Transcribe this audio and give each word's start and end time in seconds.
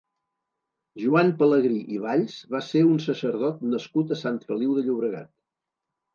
Joan 1.01 1.29
Pelegrí 1.41 1.77
i 1.97 2.01
Valls 2.05 2.39
va 2.55 2.63
ser 2.69 2.81
un 2.87 2.97
sacerdot 3.05 3.61
nascut 3.75 4.17
a 4.17 4.19
Sant 4.25 4.43
Feliu 4.51 4.77
de 4.81 4.87
Llobregat. 4.89 5.31